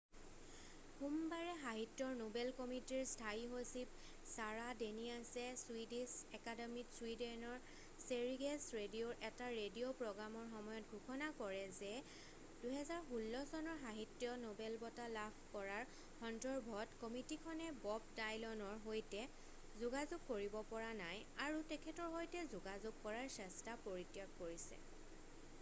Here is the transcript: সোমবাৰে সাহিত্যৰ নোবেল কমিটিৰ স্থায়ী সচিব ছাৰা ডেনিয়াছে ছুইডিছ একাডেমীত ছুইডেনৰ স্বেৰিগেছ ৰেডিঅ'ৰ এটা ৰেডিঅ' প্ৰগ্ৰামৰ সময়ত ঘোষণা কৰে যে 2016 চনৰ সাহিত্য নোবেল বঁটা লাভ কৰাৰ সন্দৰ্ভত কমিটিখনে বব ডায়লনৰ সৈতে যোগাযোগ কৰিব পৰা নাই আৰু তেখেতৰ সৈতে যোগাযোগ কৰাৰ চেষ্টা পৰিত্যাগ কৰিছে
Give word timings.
সোমবাৰে 0.99 1.49
সাহিত্যৰ 1.63 2.13
নোবেল 2.19 2.47
কমিটিৰ 2.59 3.01
স্থায়ী 3.09 3.41
সচিব 3.49 3.91
ছাৰা 4.29 4.63
ডেনিয়াছে 4.79 5.43
ছুইডিছ 5.65 6.07
একাডেমীত 6.37 6.95
ছুইডেনৰ 7.01 7.59
স্বেৰিগেছ 8.05 8.79
ৰেডিঅ'ৰ 8.79 9.19
এটা 9.29 9.49
ৰেডিঅ' 9.57 9.91
প্ৰগ্ৰামৰ 9.99 10.47
সময়ত 10.53 10.95
ঘোষণা 10.97 11.27
কৰে 11.41 11.61
যে 11.81 11.91
2016 12.65 13.45
চনৰ 13.53 13.77
সাহিত্য 13.83 14.33
নোবেল 14.47 14.77
বঁটা 14.85 15.05
লাভ 15.19 15.37
কৰাৰ 15.57 15.93
সন্দৰ্ভত 16.23 17.01
কমিটিখনে 17.05 17.69
বব 17.87 18.09
ডায়লনৰ 18.21 18.83
সৈতে 18.87 19.23
যোগাযোগ 19.85 20.27
কৰিব 20.33 20.59
পৰা 20.73 20.91
নাই 21.05 21.23
আৰু 21.49 21.61
তেখেতৰ 21.75 22.13
সৈতে 22.17 22.47
যোগাযোগ 22.57 22.99
কৰাৰ 23.09 23.33
চেষ্টা 23.37 23.77
পৰিত্যাগ 23.89 24.37
কৰিছে 24.43 24.85